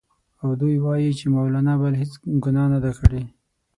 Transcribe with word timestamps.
او 0.43 0.49
دوی 0.61 0.75
وايي 0.85 1.11
چې 1.19 1.25
مولنا 1.33 1.73
بله 1.81 1.95
هېڅ 2.01 2.13
ګناه 2.43 2.67
نه 2.73 2.79
ده 2.83 2.91
کړې. 2.99 3.23